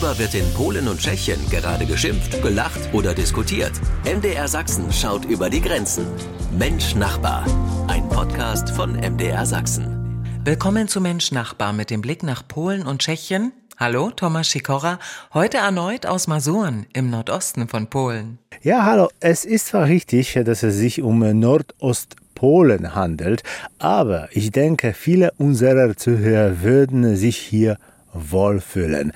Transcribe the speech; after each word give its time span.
Worüber 0.00 0.18
wird 0.18 0.34
in 0.34 0.50
Polen 0.54 0.88
und 0.88 0.98
Tschechien 0.98 1.38
gerade 1.50 1.84
geschimpft, 1.84 2.40
gelacht 2.40 2.80
oder 2.94 3.12
diskutiert? 3.12 3.72
MDR 4.06 4.48
Sachsen 4.48 4.90
schaut 4.90 5.26
über 5.26 5.50
die 5.50 5.60
Grenzen. 5.60 6.06
Mensch 6.58 6.94
Nachbar, 6.94 7.44
ein 7.86 8.08
Podcast 8.08 8.70
von 8.70 8.94
MDR 8.94 9.44
Sachsen. 9.44 10.24
Willkommen 10.42 10.88
zu 10.88 11.02
Mensch 11.02 11.32
Nachbar 11.32 11.74
mit 11.74 11.90
dem 11.90 12.00
Blick 12.00 12.22
nach 12.22 12.48
Polen 12.48 12.86
und 12.86 13.02
Tschechien. 13.02 13.52
Hallo, 13.76 14.10
Thomas 14.10 14.50
Sikora, 14.50 14.98
heute 15.34 15.58
erneut 15.58 16.06
aus 16.06 16.28
Masuren 16.28 16.86
im 16.94 17.10
Nordosten 17.10 17.68
von 17.68 17.88
Polen. 17.88 18.38
Ja, 18.62 18.86
hallo, 18.86 19.10
es 19.20 19.44
ist 19.44 19.66
zwar 19.66 19.84
richtig, 19.84 20.32
dass 20.46 20.62
es 20.62 20.76
sich 20.76 21.02
um 21.02 21.18
Nordostpolen 21.38 22.94
handelt, 22.94 23.42
aber 23.78 24.30
ich 24.32 24.50
denke, 24.50 24.94
viele 24.94 25.32
unserer 25.36 25.94
Zuhörer 25.94 26.62
würden 26.62 27.16
sich 27.16 27.36
hier 27.36 27.76
wohlfühlen. 28.14 29.12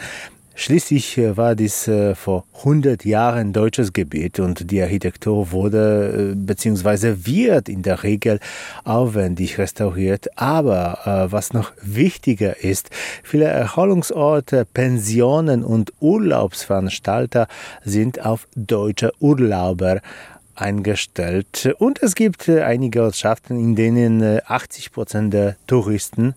Schließlich 0.56 1.18
äh, 1.18 1.36
war 1.36 1.56
dies 1.56 1.88
äh, 1.88 2.14
vor 2.14 2.44
100 2.58 3.04
Jahren 3.04 3.52
deutsches 3.52 3.92
Gebiet 3.92 4.38
und 4.38 4.70
die 4.70 4.80
Architektur 4.80 5.50
wurde 5.50 6.32
äh, 6.32 6.34
bzw. 6.36 7.26
wird 7.26 7.68
in 7.68 7.82
der 7.82 8.04
Regel 8.04 8.38
aufwendig 8.84 9.58
restauriert. 9.58 10.38
Aber 10.38 11.28
was 11.30 11.52
noch 11.52 11.72
wichtiger 11.82 12.62
ist, 12.62 12.90
viele 13.22 13.46
Erholungsorte, 13.46 14.66
Pensionen 14.72 15.64
und 15.64 15.92
Urlaubsveranstalter 16.00 17.48
sind 17.84 18.24
auf 18.24 18.46
deutsche 18.54 19.12
Urlauber 19.20 20.00
eingestellt. 20.54 21.74
Und 21.78 22.02
es 22.02 22.14
gibt 22.14 22.48
einige 22.48 23.02
Ortschaften, 23.02 23.58
in 23.58 23.74
denen 23.74 24.40
80 24.46 24.92
Prozent 24.92 25.34
der 25.34 25.56
Touristen 25.66 26.34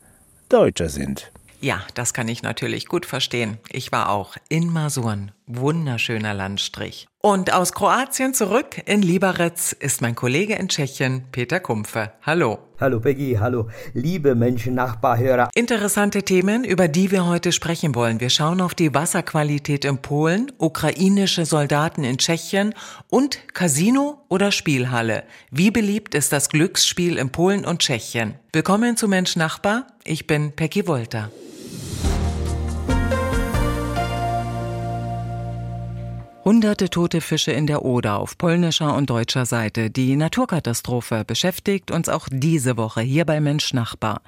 Deutsche 0.49 0.89
sind. 0.89 1.31
Ja, 1.59 1.81
das 1.95 2.13
kann 2.13 2.27
ich 2.27 2.43
natürlich 2.43 2.87
gut 2.87 3.05
verstehen. 3.05 3.57
Ich 3.69 3.91
war 3.91 4.09
auch 4.09 4.37
in 4.49 4.71
Masuren. 4.71 5.31
Wunderschöner 5.47 6.33
Landstrich. 6.33 7.07
Und 7.21 7.53
aus 7.53 7.71
Kroatien 7.71 8.33
zurück 8.33 8.81
in 8.85 9.01
Liberec 9.01 9.77
ist 9.79 10.01
mein 10.01 10.13
Kollege 10.13 10.55
in 10.55 10.67
Tschechien, 10.67 11.23
Peter 11.31 11.61
Kumpfe. 11.61 12.11
Hallo. 12.21 12.59
Hallo 12.79 12.99
Peggy, 12.99 13.37
hallo 13.39 13.69
liebe 13.93 14.35
Menschen, 14.35 14.75
Nachbarhörer. 14.75 15.49
Interessante 15.55 16.23
Themen, 16.23 16.65
über 16.65 16.89
die 16.89 17.11
wir 17.11 17.25
heute 17.25 17.53
sprechen 17.53 17.95
wollen. 17.95 18.19
Wir 18.19 18.29
schauen 18.29 18.59
auf 18.59 18.75
die 18.75 18.93
Wasserqualität 18.93 19.85
in 19.85 19.99
Polen, 19.99 20.51
ukrainische 20.57 21.45
Soldaten 21.45 22.03
in 22.03 22.17
Tschechien 22.17 22.75
und 23.09 23.53
Casino 23.53 24.25
oder 24.27 24.51
Spielhalle. 24.51 25.23
Wie 25.49 25.71
beliebt 25.71 26.13
ist 26.13 26.33
das 26.33 26.49
Glücksspiel 26.49 27.17
in 27.17 27.31
Polen 27.31 27.65
und 27.65 27.79
Tschechien? 27.79 28.35
Willkommen 28.51 28.97
zu 28.97 29.07
Mensch 29.07 29.37
Nachbar. 29.37 29.87
Ich 30.03 30.27
bin 30.27 30.51
Peggy 30.51 30.87
Wolter. 30.87 31.31
Hunderte 36.47 36.89
tote 36.89 37.19
Fische 37.19 37.51
in 37.51 37.67
der 37.67 37.83
Oder 37.83 38.19
auf 38.19 38.37
polnischer 38.37 38.95
und 38.95 39.09
deutscher 39.09 39.45
Seite. 39.45 39.89
Die 39.89 40.15
Naturkatastrophe 40.15 41.25
beschäftigt 41.25 41.91
uns 41.91 42.07
auch 42.07 42.29
diese 42.31 42.77
Woche 42.77 43.01
hier 43.01 43.25
bei 43.25 43.41
Mensch 43.41 43.73
Nachbar. 43.73 44.21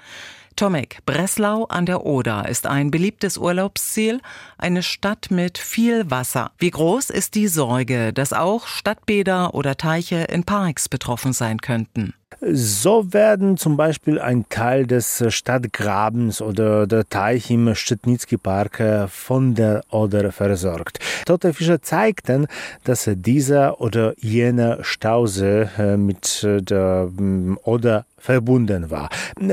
Tomek, 0.58 1.00
Breslau 1.06 1.64
an 1.64 1.86
der 1.86 2.06
Oder 2.06 2.50
ist 2.50 2.68
ein 2.68 2.92
beliebtes 2.92 3.38
Urlaubsziel, 3.38 4.20
eine 4.58 4.84
Stadt 4.84 5.32
mit 5.32 5.58
viel 5.58 6.12
Wasser. 6.12 6.52
Wie 6.58 6.72
groß 6.72 7.10
ist 7.10 7.36
die 7.36 7.48
Sorge, 7.48 8.12
dass 8.12 8.34
auch 8.34 8.68
Stadtbäder 8.68 9.56
oder 9.56 9.78
Teiche 9.78 10.18
in 10.18 10.44
Parks 10.44 10.90
betroffen 10.90 11.32
sein 11.32 11.60
könnten? 11.60 12.14
So 12.42 13.12
werden 13.14 13.58
zum 13.58 13.76
Beispiel 13.76 14.18
ein 14.18 14.46
Teil 14.48 14.88
des 14.88 15.24
Stadtgrabens 15.28 16.42
oder 16.42 16.88
der 16.88 17.08
Teich 17.10 17.52
im 17.52 17.76
Stütnitzki 17.76 18.38
Park 18.38 18.80
äh, 18.80 19.08
von 19.08 19.56
der 19.56 19.84
Oder 19.90 20.32
versorgt. 20.32 21.00
Tote 21.26 21.54
Fische 21.54 21.82
zeigten, 21.82 22.48
dass 22.86 23.10
dieser 23.14 23.82
oder 23.82 24.14
jener 24.18 24.84
Stausee 24.86 25.68
äh, 25.78 25.98
mit 25.98 26.42
der 26.44 27.10
mm, 27.12 27.58
Oder 27.64 28.06
verbunden 28.20 28.90
war. 28.90 29.10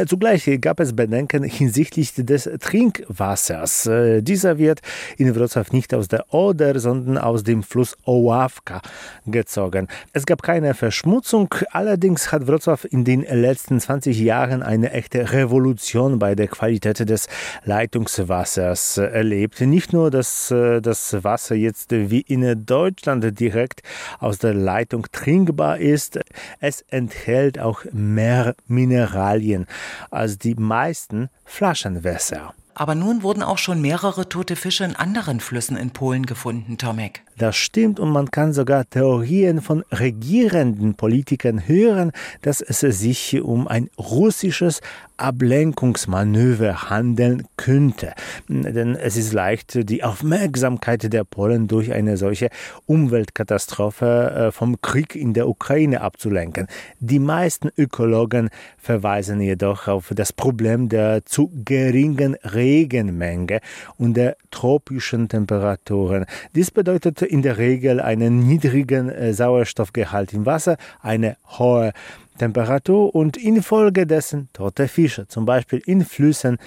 Zugleich 0.06 0.50
gab 0.60 0.81
es 0.81 0.94
Bedenken 0.94 1.44
hinsichtlich 1.44 2.15
des 2.15 2.49
Trinkwassers. 2.60 3.87
Äh, 3.87 4.22
dieser 4.22 4.59
wird 4.59 4.81
in 5.16 5.34
Wrocław 5.34 5.72
nicht 5.72 5.94
aus 5.94 6.09
der 6.09 6.32
Oder, 6.32 6.78
sondern 6.78 7.19
aus 7.19 7.43
dem 7.43 7.62
Fluss 7.62 7.97
Oławka 8.05 8.81
gezogen. 9.26 9.88
Es 10.12 10.26
gab 10.26 10.43
keine 10.43 10.75
Verschmutzung, 10.75 11.55
allerdings 11.71 12.32
hat 12.32 12.43
Wrocław 12.43 12.84
in 12.87 13.05
den 13.05 13.22
letzten 13.22 13.81
20 13.81 14.19
Jahren 14.19 14.62
eine 14.62 14.93
echte 14.93 15.32
Revolution 15.32 16.19
bei 16.19 16.34
der 16.34 16.49
Qualität 16.49 17.09
des 17.09 17.28
Leitungswassers 17.65 18.99
erlebt. 18.99 19.60
Nicht 19.60 19.93
nur, 19.93 20.10
dass 20.10 20.50
äh, 20.50 20.81
das 20.81 21.22
Wasser 21.25 21.55
jetzt 21.55 21.93
wie 21.93 22.21
in 22.21 22.66
Deutschland 22.66 23.38
direkt 23.38 23.82
aus 24.19 24.38
der 24.38 24.55
Leitung 24.55 25.06
trinkbar 25.12 25.78
ist, 25.78 26.19
es 26.60 26.82
enthält 26.88 27.59
auch 27.59 27.84
mehr 27.93 28.56
Mineralien 28.67 29.67
als 30.11 30.39
die 30.39 30.55
meisten 30.55 31.31
Flaschenwässer. 31.44 32.55
Aber 32.78 32.94
nun 32.94 33.22
wurden 33.22 33.42
auch 33.42 33.56
schon 33.56 33.81
mehrere 33.81 34.28
tote 34.28 34.54
Fische 34.54 34.84
in 34.84 34.94
anderen 34.94 35.41
Flüssen 35.41 35.78
in 35.78 35.92
Polen 35.92 36.26
gefunden, 36.26 36.76
Tomek. 36.76 37.22
Das 37.38 37.56
stimmt 37.56 37.98
und 37.98 38.10
man 38.10 38.31
kann 38.31 38.53
sogar 38.53 38.88
Theorien 38.88 39.62
von 39.62 39.82
regierenden 39.91 40.94
Politikern 40.94 41.66
hören, 41.66 42.12
dass 42.42 42.60
es 42.60 42.81
sich 42.81 43.41
um 43.41 43.66
ein 43.66 43.88
russisches 43.98 44.82
Ablenkungsmanöver 45.19 46.91
handeln 46.91 47.47
könnte. 47.56 48.12
Denn 48.48 48.94
es 48.94 49.16
ist 49.16 49.32
leicht, 49.32 49.88
die 49.88 50.04
Aufmerksamkeit 50.04 51.10
der 51.12 51.25
Polen 51.25 51.69
durch 51.69 51.93
eine 51.93 52.16
solche 52.16 52.50
Umweltkatastrophe 52.87 54.48
äh, 54.48 54.53
vom 54.53 54.81
Krieg 54.82 55.14
in 55.14 55.32
der 55.32 55.48
Ukraine 55.48 56.03
abzulenken. 56.03 56.66
Die 57.00 57.19
meisten 57.19 57.70
Ökologen 57.76 58.50
verweisen 58.78 59.41
jedoch 59.41 59.88
auf 59.88 60.12
das 60.14 60.32
Problem 60.32 60.88
der 60.88 61.25
zu 61.25 61.50
geringen 61.64 62.37
Regenmenge 62.66 63.60
und 63.99 64.16
der 64.16 64.37
tropischen 64.50 65.28
Temperaturen. 65.28 66.27
Dies 66.54 66.71
bedeutet 66.71 67.22
in 67.22 67.43
der 67.43 67.59
Regel 67.59 68.00
einen 68.00 68.47
niedrigen 68.47 69.09
äh, 69.09 69.32
Sauerstoffgehalt 69.32 70.32
im 70.32 70.47
Wasser, 70.47 70.76
eine 71.00 71.37
hohe 71.59 71.93
Temperatur 72.37 73.15
und 73.15 73.37
infolgedessen 73.37 74.49
tote 74.53 74.88
Fische, 74.88 75.26
zum 75.26 75.47
Beispiel 75.47 75.82
in 75.87 76.05
Flüssen 76.05 76.59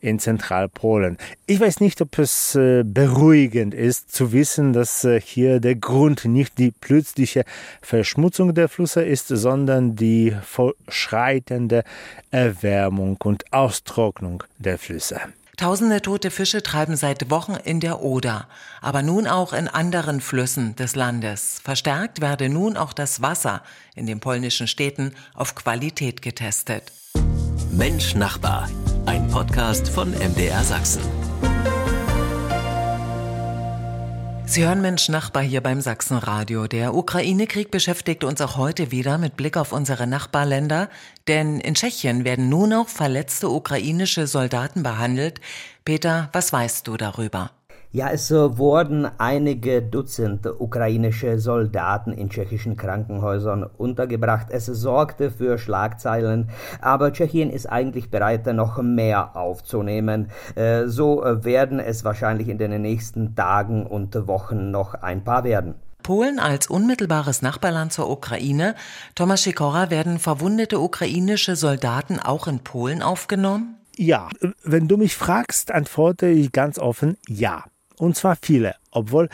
in 0.00 0.18
Zentralpolen. 0.18 1.18
Ich 1.46 1.60
weiß 1.60 1.80
nicht, 1.80 2.00
ob 2.00 2.18
es 2.18 2.54
äh, 2.54 2.82
beruhigend 2.84 3.74
ist 3.74 4.12
zu 4.12 4.32
wissen, 4.32 4.72
dass 4.72 5.04
äh, 5.04 5.20
hier 5.20 5.60
der 5.60 5.74
Grund 5.74 6.24
nicht 6.24 6.58
die 6.58 6.70
plötzliche 6.70 7.44
Verschmutzung 7.82 8.54
der 8.54 8.68
Flüsse 8.68 9.04
ist, 9.04 9.28
sondern 9.28 9.96
die 9.96 10.34
fortschreitende 10.42 11.84
Erwärmung 12.30 13.18
und 13.22 13.52
Austrocknung 13.52 14.44
der 14.58 14.78
Flüsse. 14.78 15.20
Tausende 15.58 16.00
tote 16.00 16.30
Fische 16.30 16.62
treiben 16.62 16.96
seit 16.96 17.30
Wochen 17.30 17.54
in 17.54 17.80
der 17.80 18.00
Oder, 18.00 18.46
aber 18.80 19.02
nun 19.02 19.26
auch 19.26 19.52
in 19.52 19.66
anderen 19.66 20.20
Flüssen 20.20 20.76
des 20.76 20.94
Landes. 20.94 21.60
Verstärkt 21.64 22.20
werde 22.20 22.48
nun 22.48 22.76
auch 22.76 22.92
das 22.92 23.22
Wasser 23.22 23.64
in 23.96 24.06
den 24.06 24.20
polnischen 24.20 24.68
Städten 24.68 25.16
auf 25.34 25.56
Qualität 25.56 26.22
getestet. 26.22 26.92
Mensch 27.72 28.14
Nachbar, 28.14 28.68
ein 29.06 29.26
Podcast 29.28 29.88
von 29.88 30.12
MDR 30.12 30.62
Sachsen. 30.62 31.27
Sie 34.50 34.64
hören 34.64 34.80
Mensch 34.80 35.10
Nachbar 35.10 35.42
hier 35.42 35.60
beim 35.60 35.82
Sachsenradio. 35.82 36.66
Der 36.68 36.94
Ukraine-Krieg 36.94 37.70
beschäftigt 37.70 38.24
uns 38.24 38.40
auch 38.40 38.56
heute 38.56 38.90
wieder 38.90 39.18
mit 39.18 39.36
Blick 39.36 39.58
auf 39.58 39.72
unsere 39.72 40.06
Nachbarländer, 40.06 40.88
denn 41.28 41.60
in 41.60 41.74
Tschechien 41.74 42.24
werden 42.24 42.48
nun 42.48 42.72
auch 42.72 42.88
verletzte 42.88 43.50
ukrainische 43.50 44.26
Soldaten 44.26 44.82
behandelt. 44.82 45.42
Peter, 45.84 46.30
was 46.32 46.50
weißt 46.50 46.88
du 46.88 46.96
darüber? 46.96 47.50
Ja, 47.90 48.10
es 48.10 48.30
wurden 48.30 49.08
einige 49.16 49.80
Dutzend 49.80 50.46
ukrainische 50.46 51.38
Soldaten 51.38 52.12
in 52.12 52.28
tschechischen 52.28 52.76
Krankenhäusern 52.76 53.64
untergebracht. 53.64 54.48
Es 54.50 54.66
sorgte 54.66 55.30
für 55.30 55.56
Schlagzeilen, 55.56 56.50
aber 56.82 57.14
Tschechien 57.14 57.48
ist 57.48 57.64
eigentlich 57.64 58.10
bereit, 58.10 58.44
noch 58.46 58.82
mehr 58.82 59.36
aufzunehmen. 59.36 60.30
Äh, 60.54 60.86
so 60.86 61.22
werden 61.24 61.80
es 61.80 62.04
wahrscheinlich 62.04 62.48
in 62.48 62.58
den 62.58 62.82
nächsten 62.82 63.34
Tagen 63.34 63.86
und 63.86 64.14
Wochen 64.28 64.70
noch 64.70 64.92
ein 64.92 65.24
paar 65.24 65.44
werden. 65.44 65.74
Polen 66.02 66.38
als 66.38 66.66
unmittelbares 66.66 67.40
Nachbarland 67.40 67.94
zur 67.94 68.10
Ukraine. 68.10 68.74
Thomas 69.14 69.44
Sikora, 69.44 69.88
werden 69.88 70.18
verwundete 70.18 70.78
ukrainische 70.78 71.56
Soldaten 71.56 72.20
auch 72.20 72.48
in 72.48 72.60
Polen 72.60 73.00
aufgenommen? 73.00 73.76
Ja, 73.96 74.28
wenn 74.62 74.88
du 74.88 74.98
mich 74.98 75.16
fragst, 75.16 75.72
antworte 75.72 76.28
ich 76.28 76.52
ganz 76.52 76.78
offen 76.78 77.16
ja. 77.26 77.64
Und 77.98 78.16
zwar 78.16 78.36
viele, 78.40 78.76
obwohl 78.90 79.28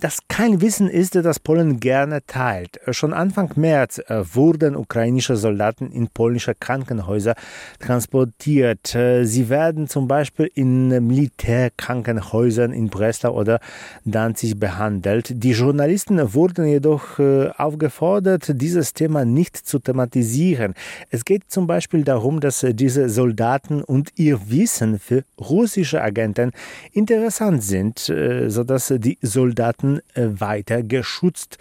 das 0.00 0.18
kein 0.28 0.60
Wissen 0.60 0.88
ist, 0.88 1.14
das 1.14 1.38
Polen 1.38 1.78
gerne 1.78 2.20
teilt. 2.26 2.80
Schon 2.90 3.12
Anfang 3.12 3.52
März 3.54 3.98
äh, 3.98 4.24
wurden 4.34 4.74
ukrainische 4.74 5.36
Soldaten 5.36 5.90
in 5.92 6.08
polnische 6.08 6.54
Krankenhäuser 6.54 7.34
transportiert. 7.78 8.94
Äh, 8.94 9.24
sie 9.24 9.48
werden 9.48 9.88
zum 9.88 10.08
Beispiel 10.08 10.50
in 10.54 10.88
Militärkrankenhäusern 11.06 12.72
in 12.72 12.88
Breslau 12.88 13.34
oder 13.34 13.60
Danzig 14.04 14.58
behandelt. 14.58 15.30
Die 15.32 15.52
Journalisten 15.52 16.34
wurden 16.34 16.66
jedoch 16.66 17.20
äh, 17.20 17.50
aufgefordert, 17.56 18.50
dieses 18.60 18.94
Thema 18.94 19.24
nicht 19.24 19.56
zu 19.56 19.78
thematisieren. 19.78 20.74
Es 21.10 21.24
geht 21.24 21.44
zum 21.48 21.68
Beispiel 21.68 22.02
darum, 22.02 22.40
dass 22.40 22.66
diese 22.68 23.08
Soldaten 23.08 23.82
und 23.82 24.10
ihr 24.16 24.50
Wissen 24.50 24.98
für 24.98 25.22
russische 25.38 26.02
Agenten 26.02 26.50
interessant 26.92 27.62
sind, 27.62 28.12
sodass 28.48 28.92
die 28.98 29.18
Soldaten 29.22 29.83
Daten 29.84 30.00
äh, 30.14 30.40
weiter 30.40 30.82
geschützt 30.82 31.58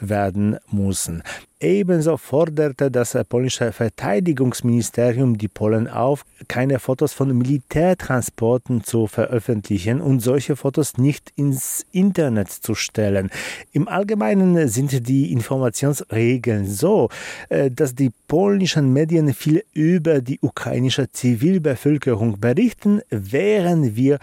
werden 0.00 0.58
müssen. 0.70 1.22
Ebenso 1.58 2.18
forderte 2.18 2.90
das 2.90 3.16
polnische 3.30 3.72
Verteidigungsministerium 3.72 5.38
die 5.38 5.48
Polen 5.48 5.88
auf, 5.88 6.26
keine 6.48 6.78
Fotos 6.78 7.14
von 7.14 7.34
Militärtransporten 7.34 8.84
zu 8.84 9.06
veröffentlichen 9.06 10.02
und 10.02 10.20
solche 10.20 10.54
Fotos 10.54 10.98
nicht 10.98 11.32
ins 11.34 11.86
Internet 11.92 12.50
zu 12.50 12.74
stellen. 12.74 13.30
Im 13.72 13.88
Allgemeinen 13.88 14.68
sind 14.68 15.08
die 15.08 15.32
Informationsregeln 15.32 16.66
so, 16.66 17.08
äh, 17.48 17.70
dass 17.70 17.94
die 17.94 18.10
polnischen 18.28 18.92
Medien 18.92 19.32
viel 19.32 19.64
über 19.72 20.20
die 20.20 20.38
ukrainische 20.42 21.10
Zivilbevölkerung 21.10 22.38
berichten, 22.38 23.00
während 23.08 23.96
wir 23.96 24.18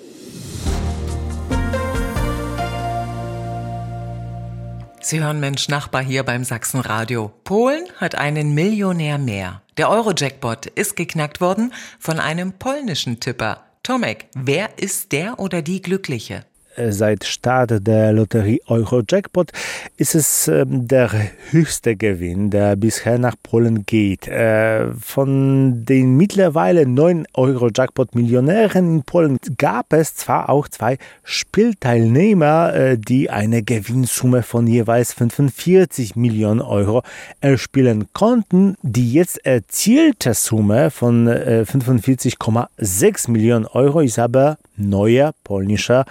Sie 5.05 5.21
hören 5.21 5.41
Mensch 5.41 5.69
Nachbar 5.69 6.01
hier 6.03 6.23
beim 6.23 6.45
Sachsenradio. 6.45 7.33
Polen 7.43 7.85
hat 7.97 8.15
einen 8.15 8.55
Millionär 8.55 9.19
mehr. 9.19 9.63
Der 9.77 9.91
Euro-Jackpot 9.91 10.67
ist 10.67 10.95
geknackt 10.95 11.41
worden 11.41 11.75
von 11.99 12.21
einem 12.21 12.53
polnischen 12.53 13.19
Tipper. 13.19 13.65
Tomek, 13.83 14.29
wer 14.35 14.79
ist 14.79 15.11
der 15.11 15.41
oder 15.41 15.61
die 15.61 15.83
Glückliche? 15.83 16.45
Äh, 16.77 16.93
seit 16.93 17.25
Start 17.25 17.87
der 17.87 18.13
Lotterie 18.13 18.63
Euro-Jackpot 18.67 19.53
ist 19.97 20.15
es 20.15 20.49
ähm, 20.49 20.89
der 20.89 21.11
höchste 21.51 21.97
Gewinn, 21.97 22.51
der 22.51 22.77
bisher 22.77 23.19
nach 23.19 23.35
Polen 23.43 23.85
geht. 23.85 24.27
Äh, 24.27 24.93
von 24.95 25.85
den 25.85 26.17
mittlerweile 26.17 26.87
neun 26.87 27.27
Euro-Jackpot-Millionären 27.35 28.97
in 28.97 29.03
Polen 29.03 29.39
gab 29.59 29.93
es 29.93 30.15
zwar 30.15 30.49
auch 30.49 30.69
zwei 30.69 30.97
Spielteilnehmer, 31.25 32.75
äh, 32.75 32.99
die 32.99 33.29
eine 33.29 33.63
Gewinnsumme 33.63 34.43
von 34.43 34.67
jeweils 34.67 35.13
45 35.13 36.17
Millionen 36.17 36.63
Euro 36.63 37.03
erspielen 37.41 38.07
konnten. 38.15 38.77
Die 38.83 39.13
jetzt 39.13 39.45
erzielte 39.45 40.33
Summe 40.33 40.91
von 40.91 41.29
45,6 41.29 43.31
Millionen 43.31 43.67
Euro 43.67 44.01
ist 44.01 44.19
aber 44.19 44.57
neuer 44.77 45.35
polnischer 45.45 46.05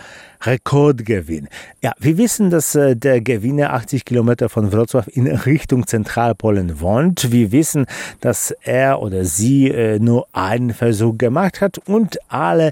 Rekordgewinn. 0.52 1.48
Ja, 1.82 1.94
wir 1.98 2.18
wissen, 2.18 2.50
dass 2.50 2.76
äh, 2.76 2.96
der 2.98 3.22
Gewinner 3.22 3.74
80 3.74 4.04
Kilometer 4.04 4.50
von 4.50 4.72
Wrocław 4.72 5.08
in 5.08 5.28
Richtung 5.28 5.88
Zentralpolen 5.88 6.82
wohnt. 6.82 7.32
Wir 7.32 7.54
wissen, 7.54 7.86
dass 8.20 8.52
er 8.62 9.02
oder 9.02 9.24
sie 9.24 9.70
äh, 9.70 9.98
nur 10.00 10.28
einen 10.34 10.74
Versuch 10.74 11.18
gemacht 11.18 11.62
hat 11.62 11.78
und 11.88 12.20
alle 12.30 12.72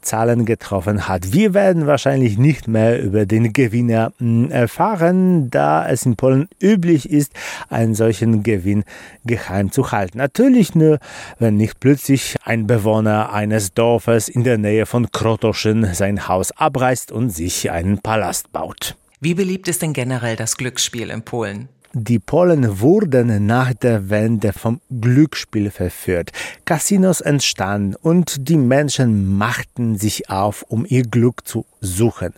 Zahlen 0.00 0.44
getroffen 0.44 1.06
hat. 1.06 1.32
Wir 1.32 1.54
werden 1.54 1.86
wahrscheinlich 1.86 2.38
nicht 2.38 2.66
mehr 2.66 3.00
über 3.00 3.26
den 3.26 3.52
Gewinner 3.52 4.12
hm, 4.18 4.50
erfahren, 4.50 5.50
da 5.50 5.88
es 5.88 6.04
in 6.06 6.16
Polen 6.16 6.48
üblich 6.60 7.10
ist, 7.10 7.32
einen 7.68 7.94
solchen 7.94 8.42
Gewinn 8.42 8.84
geheim 9.24 9.70
zu 9.70 9.92
halten. 9.92 10.18
Natürlich 10.18 10.74
nur, 10.74 10.98
wenn 11.38 11.56
nicht 11.56 11.78
plötzlich 11.80 12.36
ein 12.44 12.66
Bewohner 12.66 13.32
eines 13.32 13.74
Dorfes 13.74 14.28
in 14.28 14.42
der 14.42 14.58
Nähe 14.58 14.86
von 14.86 15.12
Krotoschen 15.12 15.94
sein 15.94 16.26
Haus 16.26 16.50
abreißt 16.52 17.12
und 17.12 17.19
sich 17.28 17.70
einen 17.70 17.98
Palast 17.98 18.52
baut. 18.52 18.96
Wie 19.20 19.34
beliebt 19.34 19.68
ist 19.68 19.82
denn 19.82 19.92
generell 19.92 20.36
das 20.36 20.56
Glücksspiel 20.56 21.10
in 21.10 21.22
Polen? 21.22 21.68
Die 21.92 22.20
Polen 22.20 22.80
wurden 22.80 23.46
nach 23.46 23.74
der 23.74 24.10
Wende 24.10 24.52
vom 24.52 24.80
Glücksspiel 24.90 25.72
verführt. 25.72 26.30
Casinos 26.64 27.20
entstanden 27.20 27.96
und 27.96 28.48
die 28.48 28.56
Menschen 28.56 29.36
machten 29.36 29.98
sich 29.98 30.30
auf, 30.30 30.64
um 30.68 30.86
ihr 30.88 31.02
Glück 31.02 31.48
zu 31.48 31.66
suchen. 31.80 32.32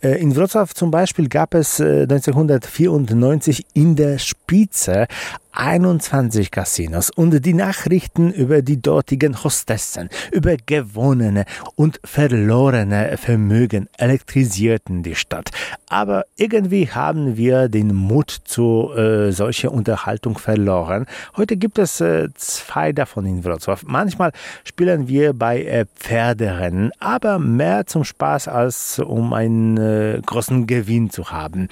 Äh, 0.00 0.22
in 0.22 0.34
Wrocław 0.34 0.74
zum 0.74 0.90
Beispiel 0.90 1.28
gab 1.28 1.52
es 1.52 1.82
1994 1.82 3.60
äh, 3.60 3.64
in 3.74 3.94
der 3.94 4.16
Spitze 4.16 5.06
21 5.54 6.50
Casinos 6.50 7.10
und 7.10 7.44
die 7.44 7.54
Nachrichten 7.54 8.32
über 8.32 8.62
die 8.62 8.80
dortigen 8.80 9.42
Hostessen, 9.42 10.08
über 10.32 10.56
gewonnene 10.56 11.44
und 11.76 12.00
verlorene 12.04 13.16
Vermögen 13.16 13.88
elektrisierten 13.96 15.02
die 15.02 15.14
Stadt. 15.14 15.50
Aber 15.88 16.24
irgendwie 16.36 16.90
haben 16.90 17.36
wir 17.36 17.68
den 17.68 17.94
Mut 17.94 18.30
zu 18.30 18.90
äh, 18.96 19.30
solcher 19.30 19.70
Unterhaltung 19.70 20.38
verloren. 20.38 21.06
Heute 21.36 21.56
gibt 21.56 21.78
es 21.78 22.00
äh, 22.00 22.28
zwei 22.34 22.92
davon 22.92 23.26
in 23.26 23.44
Wrocław. 23.44 23.78
Manchmal 23.86 24.32
spielen 24.64 25.06
wir 25.06 25.34
bei 25.34 25.62
äh, 25.62 25.86
Pferderennen, 25.94 26.90
aber 26.98 27.38
mehr 27.38 27.86
zum 27.86 28.02
Spaß 28.02 28.48
als 28.48 28.98
um 28.98 29.32
einen 29.32 29.76
äh, 29.76 30.20
großen 30.24 30.66
Gewinn 30.66 31.10
zu 31.10 31.30
haben. 31.30 31.68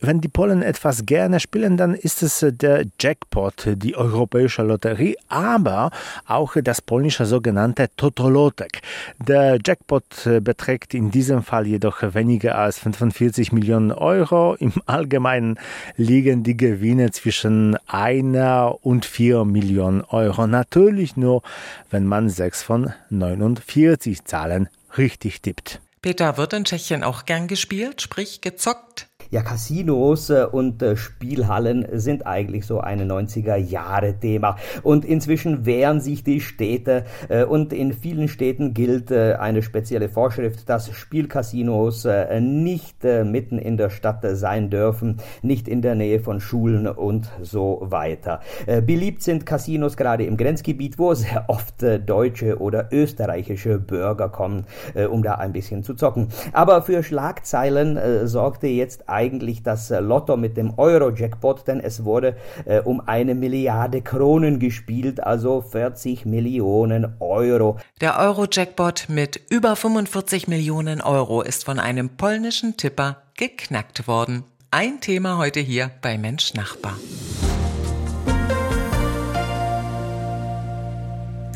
Wenn 0.00 0.20
die 0.20 0.28
Polen 0.28 0.62
etwas 0.62 1.04
gerne 1.04 1.40
spielen, 1.40 1.76
dann 1.76 1.94
ist 1.94 2.22
es 2.22 2.42
äh, 2.42 2.52
der 2.52 2.84
Jack 3.00 3.23
Jackpot, 3.24 3.68
die 3.76 3.96
europäische 3.96 4.62
Lotterie, 4.62 5.16
aber 5.28 5.90
auch 6.26 6.54
das 6.62 6.82
polnische 6.82 7.26
sogenannte 7.26 7.88
Totolotek. 7.96 8.82
Der 9.18 9.58
Jackpot 9.64 10.04
beträgt 10.42 10.94
in 10.94 11.10
diesem 11.10 11.42
Fall 11.42 11.66
jedoch 11.66 12.02
weniger 12.14 12.56
als 12.58 12.78
45 12.78 13.52
Millionen 13.52 13.92
Euro. 13.92 14.54
Im 14.54 14.72
Allgemeinen 14.86 15.58
liegen 15.96 16.42
die 16.42 16.56
Gewinne 16.56 17.10
zwischen 17.10 17.76
einer 17.86 18.76
und 18.82 19.04
vier 19.04 19.44
Millionen 19.44 20.02
Euro. 20.02 20.46
Natürlich 20.46 21.16
nur, 21.16 21.42
wenn 21.90 22.06
man 22.06 22.28
sechs 22.28 22.62
von 22.62 22.92
49 23.10 24.24
Zahlen 24.24 24.68
richtig 24.98 25.40
tippt. 25.40 25.80
Peter, 26.02 26.36
wird 26.36 26.52
in 26.52 26.64
Tschechien 26.64 27.02
auch 27.02 27.24
gern 27.24 27.48
gespielt, 27.48 28.02
sprich 28.02 28.42
gezockt? 28.42 29.06
Ja, 29.34 29.42
Casinos 29.42 30.30
äh, 30.30 30.46
und 30.48 30.80
äh, 30.80 30.96
Spielhallen 30.96 31.88
sind 31.90 32.24
eigentlich 32.24 32.66
so 32.66 32.78
ein 32.78 33.10
90er-Jahre-Thema. 33.10 34.54
Und 34.84 35.04
inzwischen 35.04 35.66
wehren 35.66 36.00
sich 36.00 36.22
die 36.22 36.40
Städte 36.40 37.02
äh, 37.28 37.42
und 37.42 37.72
in 37.72 37.94
vielen 37.94 38.28
Städten 38.28 38.74
gilt 38.74 39.10
eine 39.10 39.62
spezielle 39.62 40.08
Vorschrift, 40.08 40.68
dass 40.68 40.88
Spielcasinos 40.94 42.06
nicht 42.40 43.02
mitten 43.02 43.58
in 43.58 43.76
der 43.76 43.90
Stadt 43.90 44.20
sein 44.22 44.70
dürfen, 44.70 45.18
nicht 45.42 45.66
in 45.66 45.82
der 45.82 45.94
Nähe 45.94 46.20
von 46.20 46.40
Schulen 46.40 46.86
und 46.86 47.30
so 47.42 47.80
weiter. 47.82 48.40
Beliebt 48.66 49.22
sind 49.22 49.46
Casinos 49.46 49.96
gerade 49.96 50.24
im 50.24 50.36
Grenzgebiet, 50.36 50.98
wo 50.98 51.14
sehr 51.14 51.44
oft 51.48 51.82
deutsche 52.06 52.58
oder 52.58 52.88
österreichische 52.92 53.78
Bürger 53.78 54.28
kommen, 54.28 54.66
um 55.10 55.22
da 55.22 55.34
ein 55.36 55.52
bisschen 55.52 55.82
zu 55.82 55.94
zocken. 55.94 56.28
Aber 56.52 56.82
für 56.82 57.02
Schlagzeilen 57.02 58.26
sorgte 58.26 58.66
jetzt 58.66 59.08
ein 59.08 59.23
eigentlich 59.24 59.62
das 59.62 59.90
äh, 59.90 60.00
Lotto 60.00 60.36
mit 60.36 60.56
dem 60.56 60.78
Euro-Jackpot, 60.78 61.66
denn 61.66 61.80
es 61.80 62.04
wurde 62.04 62.36
äh, 62.66 62.80
um 62.80 63.00
eine 63.00 63.34
Milliarde 63.34 64.02
Kronen 64.02 64.58
gespielt, 64.58 65.22
also 65.22 65.62
40 65.62 66.26
Millionen 66.26 67.14
Euro. 67.20 67.78
Der 68.00 68.18
Euro-Jackpot 68.18 69.06
mit 69.08 69.40
über 69.50 69.76
45 69.76 70.48
Millionen 70.48 71.00
Euro 71.00 71.42
ist 71.42 71.64
von 71.64 71.78
einem 71.78 72.10
polnischen 72.10 72.76
Tipper 72.76 73.22
geknackt 73.36 74.06
worden. 74.06 74.44
Ein 74.70 75.00
Thema 75.00 75.38
heute 75.38 75.60
hier 75.60 75.90
bei 76.02 76.18
Mensch 76.18 76.54
Nachbar. 76.54 76.94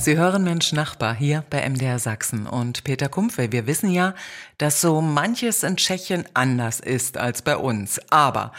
Sie 0.01 0.17
hören 0.17 0.45
Mensch 0.45 0.73
Nachbar 0.73 1.15
hier 1.15 1.45
bei 1.51 1.69
MDR 1.69 1.99
Sachsen 1.99 2.47
und 2.47 2.85
Peter 2.85 3.09
Kumpfe. 3.09 3.51
Wir 3.51 3.67
wissen 3.67 3.91
ja, 3.91 4.15
dass 4.57 4.81
so 4.81 5.01
manches 5.01 5.65
in 5.65 5.77
Tschechien 5.77 6.25
anders 6.35 6.79
ist 6.79 7.19
als 7.19 7.43
bei 7.43 7.57
uns. 7.57 8.01
Aber 8.09 8.53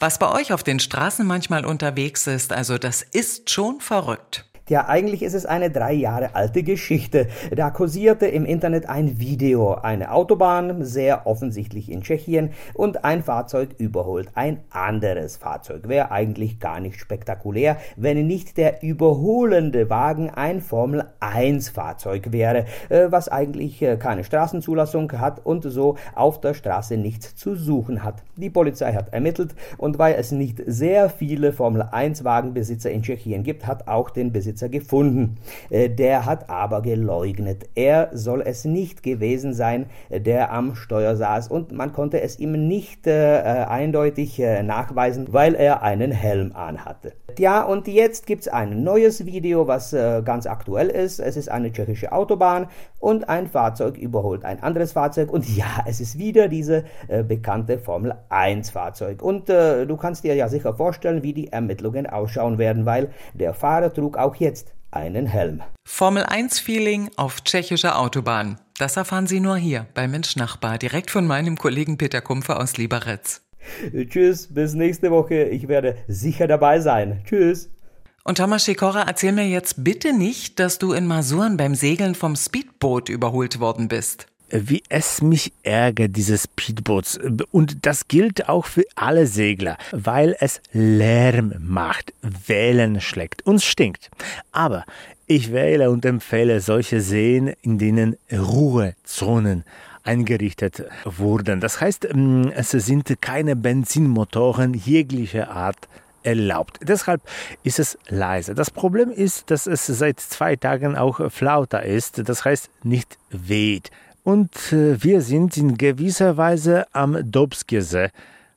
was 0.00 0.18
bei 0.18 0.30
euch 0.30 0.52
auf 0.52 0.62
den 0.62 0.80
Straßen 0.80 1.26
manchmal 1.26 1.66
unterwegs 1.66 2.26
ist, 2.26 2.52
also 2.52 2.78
das 2.78 3.02
ist 3.02 3.50
schon 3.50 3.80
verrückt. 3.80 4.47
Ja, 4.68 4.86
eigentlich 4.86 5.22
ist 5.22 5.32
es 5.32 5.46
eine 5.46 5.70
drei 5.70 5.94
Jahre 5.94 6.34
alte 6.34 6.62
Geschichte. 6.62 7.28
Da 7.56 7.70
kursierte 7.70 8.26
im 8.26 8.44
Internet 8.44 8.86
ein 8.86 9.18
Video. 9.18 9.72
Eine 9.72 10.12
Autobahn, 10.12 10.84
sehr 10.84 11.26
offensichtlich 11.26 11.90
in 11.90 12.02
Tschechien, 12.02 12.50
und 12.74 13.02
ein 13.02 13.22
Fahrzeug 13.22 13.70
überholt 13.78 14.28
ein 14.34 14.60
anderes 14.68 15.38
Fahrzeug. 15.38 15.88
Wäre 15.88 16.10
eigentlich 16.10 16.60
gar 16.60 16.80
nicht 16.80 17.00
spektakulär, 17.00 17.78
wenn 17.96 18.26
nicht 18.26 18.58
der 18.58 18.82
überholende 18.82 19.88
Wagen 19.88 20.28
ein 20.28 20.60
Formel 20.60 21.06
1 21.20 21.70
Fahrzeug 21.70 22.30
wäre, 22.32 22.66
äh, 22.90 23.06
was 23.08 23.30
eigentlich 23.30 23.80
äh, 23.80 23.96
keine 23.96 24.22
Straßenzulassung 24.22 25.10
hat 25.12 25.46
und 25.46 25.62
so 25.62 25.96
auf 26.14 26.42
der 26.42 26.52
Straße 26.52 26.98
nichts 26.98 27.36
zu 27.36 27.54
suchen 27.54 28.04
hat. 28.04 28.22
Die 28.36 28.50
Polizei 28.50 28.92
hat 28.92 29.14
ermittelt 29.14 29.54
und 29.78 29.98
weil 29.98 30.16
es 30.16 30.30
nicht 30.30 30.60
sehr 30.66 31.08
viele 31.08 31.54
Formel 31.54 31.88
1 31.90 32.22
Wagenbesitzer 32.22 32.90
in 32.90 33.02
Tschechien 33.02 33.44
gibt, 33.44 33.66
hat 33.66 33.88
auch 33.88 34.10
den 34.10 34.30
Besitzer 34.30 34.57
Besitzer 34.58 34.68
gefunden. 34.68 35.36
Äh, 35.70 35.88
der 35.90 36.26
hat 36.26 36.50
aber 36.50 36.82
geleugnet. 36.82 37.68
Er 37.74 38.10
soll 38.12 38.42
es 38.44 38.64
nicht 38.64 39.02
gewesen 39.02 39.54
sein, 39.54 39.86
der 40.10 40.52
am 40.52 40.74
Steuer 40.74 41.16
saß 41.16 41.48
und 41.48 41.72
man 41.72 41.92
konnte 41.92 42.20
es 42.20 42.38
ihm 42.38 42.68
nicht 42.68 43.06
äh, 43.06 43.38
äh 43.38 43.68
eindeutig 43.68 44.40
äh, 44.40 44.62
nachweisen, 44.62 45.28
weil 45.30 45.54
er 45.54 45.82
einen 45.82 46.10
Helm 46.10 46.52
anhatte. 46.54 47.12
Ja, 47.38 47.62
und 47.62 47.86
jetzt 47.86 48.26
gibt 48.26 48.42
es 48.42 48.48
ein 48.48 48.82
neues 48.82 49.24
Video, 49.24 49.68
was 49.68 49.92
äh, 49.92 50.22
ganz 50.24 50.46
aktuell 50.46 50.88
ist. 50.88 51.20
Es 51.20 51.36
ist 51.36 51.48
eine 51.50 51.72
tschechische 51.72 52.12
Autobahn 52.12 52.66
und 52.98 53.28
ein 53.28 53.46
Fahrzeug 53.46 53.96
überholt 53.96 54.44
ein 54.44 54.62
anderes 54.62 54.92
Fahrzeug 54.92 55.30
und 55.32 55.48
ja, 55.56 55.84
es 55.86 56.00
ist 56.00 56.18
wieder 56.18 56.48
diese 56.48 56.84
äh, 57.06 57.22
bekannte 57.22 57.78
Formel 57.78 58.14
1 58.28 58.70
Fahrzeug. 58.70 59.22
Und 59.22 59.48
du 59.48 59.96
kannst 59.96 60.24
dir 60.24 60.34
ja 60.34 60.48
sicher 60.48 60.74
vorstellen, 60.74 61.22
wie 61.22 61.32
die 61.32 61.52
Ermittlungen 61.52 62.06
ausschauen 62.06 62.58
werden, 62.58 62.86
weil 62.86 63.08
der 63.34 63.54
Fahrer 63.54 63.92
trug 63.92 64.16
auch 64.16 64.34
hier 64.34 64.47
jetzt 64.48 64.72
einen 64.90 65.26
Helm. 65.26 65.62
Formel 65.86 66.24
1 66.24 66.58
Feeling 66.58 67.10
auf 67.16 67.42
tschechischer 67.42 67.98
Autobahn. 67.98 68.58
Das 68.78 68.96
erfahren 68.96 69.26
Sie 69.26 69.40
nur 69.40 69.56
hier 69.58 69.86
bei 69.92 70.08
Mensch 70.08 70.36
Nachbar, 70.36 70.78
direkt 70.78 71.10
von 71.10 71.26
meinem 71.26 71.58
Kollegen 71.58 71.98
Peter 71.98 72.22
Kumpfer 72.22 72.58
aus 72.58 72.78
Lieberitz. 72.78 73.42
Tschüss, 73.92 74.48
bis 74.52 74.72
nächste 74.72 75.10
Woche. 75.10 75.44
Ich 75.44 75.68
werde 75.68 75.96
sicher 76.06 76.46
dabei 76.46 76.80
sein. 76.80 77.22
Tschüss. 77.24 77.68
Und 78.24 78.38
Thomas 78.38 78.64
Schikora, 78.64 79.02
erzähl 79.06 79.32
mir 79.32 79.48
jetzt 79.48 79.84
bitte 79.84 80.16
nicht, 80.16 80.58
dass 80.58 80.78
du 80.78 80.92
in 80.92 81.06
Masuren 81.06 81.56
beim 81.56 81.74
Segeln 81.74 82.14
vom 82.14 82.36
Speedboot 82.36 83.08
überholt 83.10 83.60
worden 83.60 83.88
bist 83.88 84.26
wie 84.50 84.82
es 84.88 85.22
mich 85.22 85.52
ärgert, 85.62 86.16
dieses 86.16 86.44
Speedboots. 86.44 87.18
Und 87.50 87.86
das 87.86 88.08
gilt 88.08 88.48
auch 88.48 88.66
für 88.66 88.84
alle 88.94 89.26
Segler, 89.26 89.76
weil 89.92 90.36
es 90.40 90.60
Lärm 90.72 91.54
macht, 91.60 92.12
Wellen 92.22 93.00
schlägt 93.00 93.46
und 93.46 93.62
stinkt. 93.62 94.10
Aber 94.52 94.84
ich 95.26 95.52
wähle 95.52 95.90
und 95.90 96.04
empfehle 96.04 96.60
solche 96.60 97.00
Seen, 97.00 97.52
in 97.62 97.78
denen 97.78 98.16
Ruhezonen 98.32 99.64
eingerichtet 100.02 100.84
wurden. 101.04 101.60
Das 101.60 101.80
heißt, 101.80 102.08
mm, 102.14 102.48
es 102.54 102.70
sind 102.70 103.20
keine 103.20 103.54
Benzinmotoren 103.54 104.72
jeglicher 104.72 105.50
Art 105.50 105.88
erlaubt. 106.22 106.78
Deshalb 106.82 107.20
ist 107.62 107.78
es 107.78 107.98
leise. 108.08 108.54
Das 108.54 108.70
Problem 108.70 109.10
ist, 109.10 109.50
dass 109.50 109.66
es 109.66 109.86
seit 109.86 110.18
zwei 110.18 110.56
Tagen 110.56 110.96
auch 110.96 111.30
flauter 111.30 111.82
ist, 111.82 112.26
das 112.28 112.44
heißt 112.44 112.70
nicht 112.82 113.18
weht 113.30 113.90
und 114.28 114.74
äh, 114.74 115.02
wir 115.02 115.22
sind 115.22 115.56
in 115.56 115.78
gewisser 115.78 116.36
Weise 116.36 116.84
am 116.92 117.16
Dobskese 117.32 118.10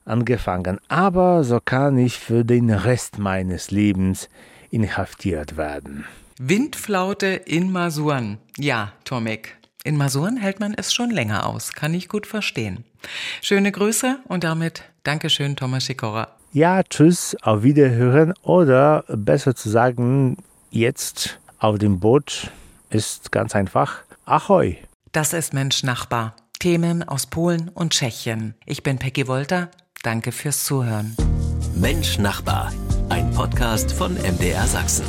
angefangen. 0.04 0.78
Aber 0.88 1.44
so 1.44 1.60
kann 1.64 1.96
ich 1.96 2.18
für 2.18 2.44
den 2.44 2.68
Rest 2.68 3.18
meines 3.18 3.70
Lebens 3.70 4.28
inhaftiert 4.70 5.56
werden. 5.56 6.04
Windflaute 6.38 7.28
in 7.28 7.72
Masuren. 7.72 8.36
Ja, 8.58 8.92
Tomek. 9.04 9.56
In 9.82 9.96
Masuren 9.96 10.36
hält 10.36 10.60
man 10.60 10.74
es 10.74 10.92
schon 10.92 11.08
länger 11.08 11.46
aus. 11.46 11.72
Kann 11.72 11.94
ich 11.94 12.06
gut 12.06 12.26
verstehen. 12.26 12.84
Schöne 13.40 13.72
Grüße 13.72 14.18
und 14.28 14.44
damit 14.44 14.82
Dankeschön, 15.04 15.56
Thomas 15.56 15.86
Sikora. 15.86 16.28
Ja, 16.52 16.82
tschüss, 16.82 17.34
auf 17.40 17.62
Wiederhören 17.62 18.34
oder 18.42 19.04
besser 19.08 19.56
zu 19.56 19.70
sagen, 19.70 20.36
jetzt 20.70 21.40
auf 21.58 21.78
dem 21.78 21.98
Boot 21.98 22.50
ist 22.90 23.32
ganz 23.32 23.56
einfach 23.56 24.02
Ahoi. 24.26 24.76
Das 25.12 25.34
ist 25.34 25.52
Mensch 25.52 25.82
Nachbar. 25.82 26.34
Themen 26.58 27.06
aus 27.06 27.26
Polen 27.26 27.68
und 27.68 27.92
Tschechien. 27.92 28.54
Ich 28.64 28.82
bin 28.82 28.98
Peggy 28.98 29.28
Wolter. 29.28 29.70
Danke 30.02 30.32
fürs 30.32 30.64
Zuhören. 30.64 31.14
Mensch 31.74 32.16
Nachbar. 32.16 32.72
Ein 33.10 33.30
Podcast 33.32 33.92
von 33.92 34.14
MDR 34.14 34.66
Sachsen. 34.66 35.04